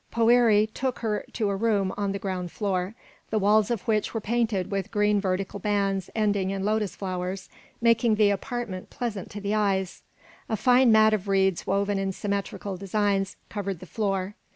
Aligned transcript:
Poëri 0.11 0.67
took 0.73 0.97
her 1.05 1.23
to 1.33 1.51
a 1.51 1.55
room 1.55 1.93
on 1.95 2.11
the 2.11 2.17
ground 2.17 2.51
floor, 2.51 2.95
the 3.29 3.37
walls 3.37 3.69
of 3.69 3.83
which 3.83 4.15
were 4.15 4.19
painted 4.19 4.71
with 4.71 4.89
green 4.89 5.21
vertical 5.21 5.59
bands 5.59 6.09
ending 6.15 6.49
in 6.49 6.65
lotus 6.65 6.95
flowers, 6.95 7.49
making 7.81 8.15
the 8.15 8.31
apartment 8.31 8.89
pleasant 8.89 9.29
to 9.29 9.39
the 9.39 9.53
eye. 9.53 9.85
A 10.49 10.57
fine 10.57 10.91
mat 10.91 11.13
of 11.13 11.27
reeds 11.27 11.67
woven 11.67 11.99
in 11.99 12.11
symmetrical 12.13 12.77
designs 12.77 13.35
covered 13.47 13.79
the 13.79 13.85
floor. 13.85 14.33